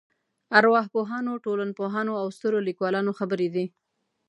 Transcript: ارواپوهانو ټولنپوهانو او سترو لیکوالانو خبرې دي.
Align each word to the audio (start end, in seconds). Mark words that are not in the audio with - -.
ارواپوهانو 0.59 1.31
ټولنپوهانو 1.45 2.13
او 2.21 2.27
سترو 2.35 2.59
لیکوالانو 2.67 3.11
خبرې 3.19 3.47
دي. 3.55 3.65